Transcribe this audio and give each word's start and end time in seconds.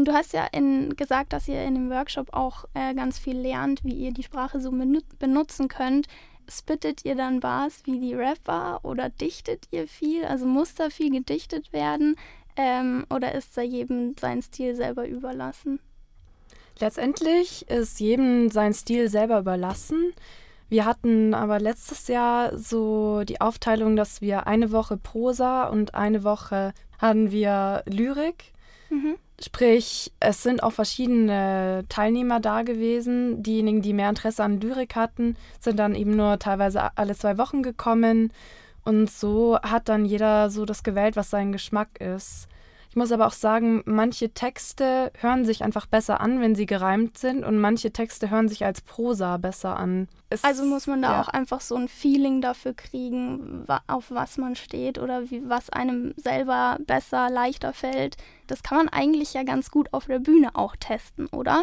Ähm, 0.00 0.04
du 0.04 0.12
hast 0.12 0.32
ja 0.32 0.46
in, 0.52 0.96
gesagt, 0.96 1.32
dass 1.32 1.48
ihr 1.48 1.62
in 1.64 1.74
dem 1.74 1.90
Workshop 1.90 2.32
auch 2.32 2.64
äh, 2.74 2.94
ganz 2.94 3.18
viel 3.18 3.38
lernt, 3.38 3.84
wie 3.84 3.94
ihr 3.94 4.12
die 4.12 4.22
Sprache 4.22 4.60
so 4.60 4.70
benutzen 5.18 5.68
könnt. 5.68 6.06
Spittet 6.48 7.04
ihr 7.04 7.14
dann 7.14 7.40
Bars 7.40 7.82
wie 7.84 8.00
die 8.00 8.14
Rapper 8.14 8.80
oder 8.82 9.08
dichtet 9.08 9.68
ihr 9.70 9.86
viel? 9.86 10.24
Also 10.24 10.46
muss 10.46 10.74
da 10.74 10.90
viel 10.90 11.10
gedichtet 11.10 11.72
werden? 11.72 12.16
Ähm, 12.56 13.06
oder 13.10 13.34
ist 13.34 13.56
da 13.56 13.62
jedem 13.62 14.16
sein 14.18 14.42
Stil 14.42 14.74
selber 14.74 15.06
überlassen? 15.06 15.78
Letztendlich 16.80 17.68
ist 17.68 18.00
jedem 18.00 18.50
sein 18.50 18.74
Stil 18.74 19.08
selber 19.08 19.38
überlassen. 19.38 20.12
Wir 20.68 20.86
hatten 20.86 21.34
aber 21.34 21.60
letztes 21.60 22.08
Jahr 22.08 22.56
so 22.56 23.22
die 23.24 23.40
Aufteilung, 23.40 23.96
dass 23.96 24.20
wir 24.20 24.46
eine 24.46 24.72
Woche 24.72 24.96
Prosa 24.96 25.64
und 25.64 25.94
eine 25.94 26.24
Woche 26.24 26.72
hatten 26.98 27.30
wir 27.30 27.82
Lyrik. 27.86 28.52
Mhm. 28.90 29.16
Sprich, 29.40 30.12
es 30.20 30.42
sind 30.42 30.62
auch 30.62 30.72
verschiedene 30.72 31.84
Teilnehmer 31.88 32.40
da 32.40 32.62
gewesen. 32.62 33.42
Diejenigen, 33.42 33.80
die 33.80 33.94
mehr 33.94 34.10
Interesse 34.10 34.44
an 34.44 34.60
Lyrik 34.60 34.96
hatten, 34.96 35.36
sind 35.58 35.78
dann 35.78 35.94
eben 35.94 36.14
nur 36.14 36.38
teilweise 36.38 36.96
alle 36.98 37.14
zwei 37.16 37.38
Wochen 37.38 37.62
gekommen. 37.62 38.32
Und 38.84 39.10
so 39.10 39.58
hat 39.62 39.88
dann 39.88 40.04
jeder 40.04 40.50
so 40.50 40.64
das 40.64 40.82
gewählt, 40.82 41.16
was 41.16 41.30
sein 41.30 41.52
Geschmack 41.52 42.00
ist. 42.00 42.48
Ich 42.90 42.96
muss 42.96 43.12
aber 43.12 43.28
auch 43.28 43.32
sagen, 43.32 43.84
manche 43.86 44.34
Texte 44.34 45.12
hören 45.20 45.44
sich 45.44 45.62
einfach 45.62 45.86
besser 45.86 46.20
an, 46.20 46.40
wenn 46.40 46.56
sie 46.56 46.66
gereimt 46.66 47.18
sind 47.18 47.44
und 47.44 47.60
manche 47.60 47.92
Texte 47.92 48.30
hören 48.30 48.48
sich 48.48 48.64
als 48.64 48.80
Prosa 48.80 49.36
besser 49.36 49.76
an. 49.76 50.08
Es, 50.28 50.42
also 50.42 50.64
muss 50.64 50.88
man 50.88 51.00
da 51.00 51.12
ja. 51.12 51.20
auch 51.22 51.28
einfach 51.28 51.60
so 51.60 51.76
ein 51.76 51.86
Feeling 51.86 52.40
dafür 52.40 52.74
kriegen, 52.74 53.64
auf 53.86 54.10
was 54.10 54.38
man 54.38 54.56
steht 54.56 54.98
oder 54.98 55.30
wie, 55.30 55.48
was 55.48 55.70
einem 55.70 56.14
selber 56.16 56.78
besser, 56.84 57.30
leichter 57.30 57.72
fällt. 57.72 58.16
Das 58.48 58.64
kann 58.64 58.78
man 58.78 58.88
eigentlich 58.88 59.34
ja 59.34 59.44
ganz 59.44 59.70
gut 59.70 59.94
auf 59.94 60.06
der 60.06 60.18
Bühne 60.18 60.56
auch 60.56 60.74
testen, 60.74 61.28
oder? 61.28 61.62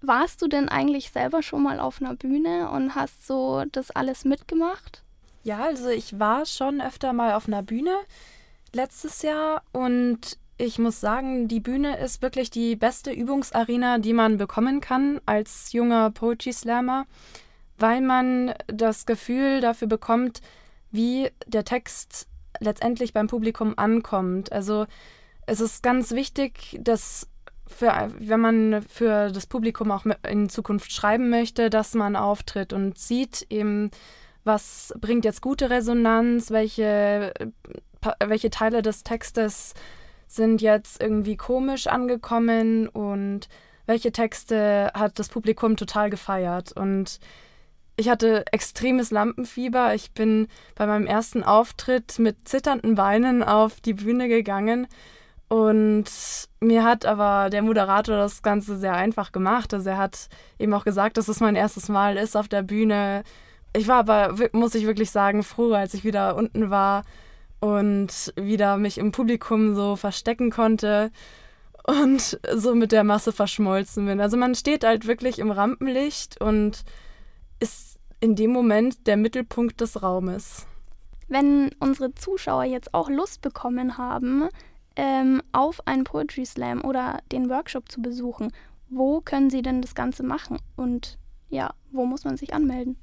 Warst 0.00 0.42
du 0.42 0.46
denn 0.46 0.68
eigentlich 0.68 1.10
selber 1.10 1.42
schon 1.42 1.64
mal 1.64 1.80
auf 1.80 2.00
einer 2.00 2.14
Bühne 2.14 2.70
und 2.70 2.94
hast 2.94 3.26
so 3.26 3.64
das 3.72 3.90
alles 3.90 4.24
mitgemacht? 4.24 5.02
Ja, 5.42 5.64
also 5.64 5.88
ich 5.88 6.20
war 6.20 6.46
schon 6.46 6.80
öfter 6.80 7.12
mal 7.12 7.32
auf 7.32 7.48
einer 7.48 7.64
Bühne 7.64 7.96
letztes 8.72 9.22
Jahr 9.22 9.62
und 9.72 10.38
ich 10.62 10.78
muss 10.78 11.00
sagen, 11.00 11.48
die 11.48 11.58
Bühne 11.58 11.98
ist 11.98 12.22
wirklich 12.22 12.48
die 12.48 12.76
beste 12.76 13.10
Übungsarena, 13.10 13.98
die 13.98 14.12
man 14.12 14.38
bekommen 14.38 14.80
kann 14.80 15.20
als 15.26 15.72
junger 15.72 16.12
Poetry 16.12 16.52
Slammer, 16.52 17.06
weil 17.78 18.00
man 18.00 18.54
das 18.68 19.04
Gefühl 19.04 19.60
dafür 19.60 19.88
bekommt, 19.88 20.40
wie 20.92 21.30
der 21.48 21.64
Text 21.64 22.28
letztendlich 22.60 23.12
beim 23.12 23.26
Publikum 23.26 23.76
ankommt. 23.76 24.52
Also 24.52 24.86
es 25.46 25.60
ist 25.60 25.82
ganz 25.82 26.12
wichtig, 26.12 26.78
dass 26.80 27.28
für, 27.66 28.12
wenn 28.20 28.40
man 28.40 28.82
für 28.82 29.32
das 29.32 29.48
Publikum 29.48 29.90
auch 29.90 30.06
in 30.28 30.48
Zukunft 30.48 30.92
schreiben 30.92 31.28
möchte, 31.28 31.70
dass 31.70 31.94
man 31.94 32.14
auftritt 32.14 32.72
und 32.72 32.98
sieht 32.98 33.46
eben, 33.50 33.90
was 34.44 34.94
bringt 35.00 35.24
jetzt 35.24 35.42
gute 35.42 35.70
Resonanz, 35.70 36.52
welche, 36.52 37.34
welche 38.24 38.50
Teile 38.50 38.82
des 38.82 39.02
Textes 39.02 39.74
sind 40.34 40.62
jetzt 40.62 41.02
irgendwie 41.02 41.36
komisch 41.36 41.86
angekommen 41.86 42.88
und 42.88 43.48
welche 43.86 44.12
Texte 44.12 44.90
hat 44.94 45.18
das 45.18 45.28
Publikum 45.28 45.76
total 45.76 46.10
gefeiert. 46.10 46.72
Und 46.72 47.18
ich 47.96 48.08
hatte 48.08 48.44
extremes 48.52 49.10
Lampenfieber. 49.10 49.94
Ich 49.94 50.12
bin 50.12 50.48
bei 50.74 50.86
meinem 50.86 51.06
ersten 51.06 51.44
Auftritt 51.44 52.18
mit 52.18 52.48
zitternden 52.48 52.94
Beinen 52.94 53.42
auf 53.42 53.80
die 53.80 53.94
Bühne 53.94 54.28
gegangen. 54.28 54.86
Und 55.48 56.06
mir 56.60 56.82
hat 56.84 57.04
aber 57.04 57.50
der 57.50 57.60
Moderator 57.60 58.16
das 58.16 58.42
Ganze 58.42 58.78
sehr 58.78 58.94
einfach 58.94 59.32
gemacht. 59.32 59.74
Also 59.74 59.90
er 59.90 59.98
hat 59.98 60.28
eben 60.58 60.72
auch 60.72 60.84
gesagt, 60.84 61.18
dass 61.18 61.28
es 61.28 61.40
mein 61.40 61.56
erstes 61.56 61.90
Mal 61.90 62.16
ist 62.16 62.36
auf 62.36 62.48
der 62.48 62.62
Bühne. 62.62 63.22
Ich 63.76 63.86
war 63.88 63.98
aber, 63.98 64.34
muss 64.52 64.74
ich 64.74 64.86
wirklich 64.86 65.10
sagen, 65.10 65.42
froh, 65.42 65.72
als 65.72 65.92
ich 65.92 66.04
wieder 66.04 66.36
unten 66.36 66.70
war 66.70 67.04
und 67.62 68.34
wieder 68.34 68.76
mich 68.76 68.98
im 68.98 69.12
Publikum 69.12 69.76
so 69.76 69.94
verstecken 69.94 70.50
konnte 70.50 71.12
und 71.84 72.40
so 72.54 72.74
mit 72.74 72.90
der 72.90 73.04
Masse 73.04 73.30
verschmolzen 73.30 74.04
bin. 74.04 74.20
Also 74.20 74.36
man 74.36 74.56
steht 74.56 74.82
halt 74.82 75.06
wirklich 75.06 75.38
im 75.38 75.52
Rampenlicht 75.52 76.40
und 76.40 76.82
ist 77.60 78.00
in 78.18 78.34
dem 78.34 78.50
Moment 78.50 79.06
der 79.06 79.16
Mittelpunkt 79.16 79.80
des 79.80 80.02
Raumes. 80.02 80.66
Wenn 81.28 81.70
unsere 81.78 82.12
Zuschauer 82.16 82.64
jetzt 82.64 82.94
auch 82.94 83.08
Lust 83.08 83.42
bekommen 83.42 83.96
haben, 83.96 84.48
ähm, 84.96 85.40
auf 85.52 85.86
einen 85.86 86.02
Poetry 86.02 86.44
Slam 86.44 86.84
oder 86.84 87.18
den 87.30 87.48
Workshop 87.48 87.92
zu 87.92 88.02
besuchen, 88.02 88.50
wo 88.90 89.20
können 89.20 89.50
sie 89.50 89.62
denn 89.62 89.82
das 89.82 89.94
Ganze 89.94 90.24
machen 90.24 90.58
und 90.74 91.16
ja, 91.48 91.72
wo 91.92 92.06
muss 92.06 92.24
man 92.24 92.36
sich 92.36 92.54
anmelden? 92.54 92.96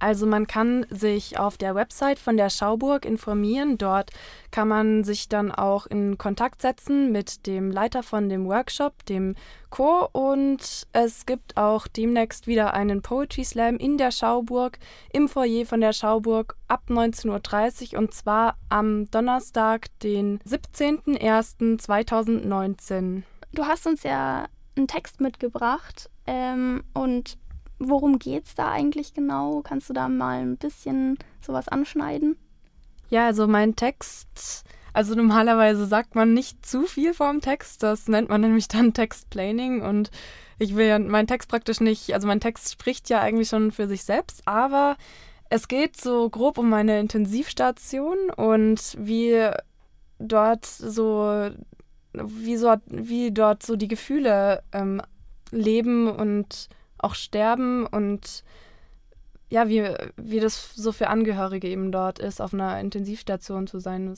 Also 0.00 0.26
man 0.26 0.46
kann 0.46 0.86
sich 0.90 1.38
auf 1.38 1.56
der 1.58 1.74
Website 1.74 2.18
von 2.18 2.38
der 2.38 2.50
Schauburg 2.50 3.04
informieren. 3.04 3.78
Dort 3.78 4.10
kann 4.50 4.66
man 4.66 5.04
sich 5.04 5.28
dann 5.28 5.52
auch 5.52 5.86
in 5.86 6.18
Kontakt 6.18 6.62
setzen 6.62 7.12
mit 7.12 7.46
dem 7.46 7.70
Leiter 7.70 8.02
von 8.02 8.30
dem 8.30 8.46
Workshop, 8.46 9.06
dem 9.06 9.36
Chor. 9.68 10.08
Und 10.14 10.88
es 10.92 11.26
gibt 11.26 11.58
auch 11.58 11.86
demnächst 11.86 12.46
wieder 12.46 12.72
einen 12.74 13.02
Poetry 13.02 13.44
Slam 13.44 13.76
in 13.76 13.98
der 13.98 14.10
Schauburg, 14.10 14.78
im 15.12 15.28
Foyer 15.28 15.66
von 15.66 15.82
der 15.82 15.92
Schauburg 15.92 16.56
ab 16.66 16.84
19.30 16.88 17.92
Uhr 17.92 17.98
und 18.00 18.14
zwar 18.14 18.56
am 18.70 19.10
Donnerstag, 19.10 19.88
den 20.00 20.38
17.01.2019. 20.40 23.22
Du 23.52 23.66
hast 23.66 23.86
uns 23.86 24.02
ja 24.02 24.46
einen 24.76 24.88
Text 24.88 25.20
mitgebracht 25.20 26.08
ähm, 26.26 26.84
und 26.94 27.36
Worum 27.82 28.18
geht 28.18 28.44
es 28.44 28.54
da 28.54 28.70
eigentlich 28.70 29.14
genau? 29.14 29.62
Kannst 29.62 29.88
du 29.88 29.94
da 29.94 30.08
mal 30.08 30.42
ein 30.42 30.58
bisschen 30.58 31.18
sowas 31.40 31.66
anschneiden? 31.66 32.36
Ja, 33.08 33.26
also 33.26 33.48
mein 33.48 33.74
Text, 33.74 34.64
also 34.92 35.14
normalerweise 35.14 35.86
sagt 35.86 36.14
man 36.14 36.34
nicht 36.34 36.64
zu 36.64 36.82
viel 36.82 37.14
vom 37.14 37.40
Text, 37.40 37.82
das 37.82 38.06
nennt 38.06 38.28
man 38.28 38.42
nämlich 38.42 38.68
dann 38.68 38.92
Textplaning 38.94 39.80
und 39.80 40.10
ich 40.58 40.76
will 40.76 40.86
ja 40.86 40.98
meinen 40.98 41.26
Text 41.26 41.48
praktisch 41.48 41.80
nicht, 41.80 42.12
also 42.12 42.28
mein 42.28 42.40
Text 42.40 42.70
spricht 42.70 43.08
ja 43.08 43.22
eigentlich 43.22 43.48
schon 43.48 43.72
für 43.72 43.88
sich 43.88 44.04
selbst, 44.04 44.42
aber 44.44 44.98
es 45.48 45.66
geht 45.66 45.96
so 45.98 46.28
grob 46.28 46.58
um 46.58 46.68
meine 46.68 47.00
Intensivstation 47.00 48.30
und 48.36 48.94
wie 48.98 49.48
dort 50.18 50.66
so, 50.66 51.50
wie, 52.12 52.56
so, 52.56 52.74
wie 52.88 53.32
dort 53.32 53.64
so 53.64 53.76
die 53.76 53.88
Gefühle 53.88 54.62
ähm, 54.72 55.00
leben 55.50 56.08
und 56.08 56.68
auch 57.02 57.14
sterben 57.14 57.86
und 57.86 58.44
ja, 59.48 59.68
wie, 59.68 59.84
wie 60.16 60.38
das 60.38 60.74
so 60.76 60.92
für 60.92 61.08
Angehörige 61.08 61.68
eben 61.68 61.90
dort 61.90 62.20
ist, 62.20 62.40
auf 62.40 62.54
einer 62.54 62.78
Intensivstation 62.78 63.66
zu 63.66 63.80
sein. 63.80 64.14